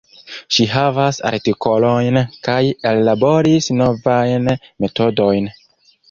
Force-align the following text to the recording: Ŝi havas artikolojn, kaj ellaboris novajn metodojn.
Ŝi 0.55 0.63
havas 0.69 1.17
artikolojn, 1.29 2.17
kaj 2.47 2.55
ellaboris 2.91 3.67
novajn 3.81 4.49
metodojn. 4.87 5.51